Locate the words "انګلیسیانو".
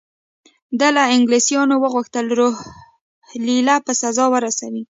1.15-1.75